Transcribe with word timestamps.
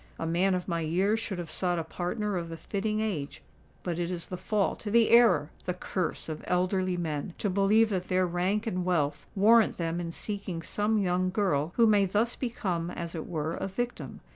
A 0.17 0.25
man 0.25 0.55
of 0.55 0.67
my 0.67 0.79
years 0.81 1.19
should 1.19 1.37
have 1.37 1.51
sought 1.51 1.77
a 1.77 1.83
partner 1.83 2.35
of 2.35 2.51
a 2.51 2.57
fitting 2.57 3.01
age; 3.01 3.43
but 3.83 3.99
it 3.99 4.09
is 4.09 4.29
the 4.29 4.35
fault—the 4.35 5.11
error—the 5.11 5.75
curse 5.75 6.27
of 6.27 6.43
elderly 6.47 6.97
men 6.97 7.35
to 7.37 7.51
believe 7.51 7.89
that 7.91 8.07
their 8.07 8.25
rank 8.25 8.65
and 8.65 8.83
wealth 8.83 9.27
warrant 9.35 9.77
them 9.77 9.99
in 9.99 10.11
seeking 10.11 10.63
some 10.63 10.97
young 10.97 11.29
girl 11.29 11.73
who 11.75 11.85
may 11.85 12.05
thus 12.05 12.35
become 12.35 12.89
as 12.89 13.13
it 13.13 13.27
were 13.27 13.53
a 13.53 13.67
victim. 13.67 14.21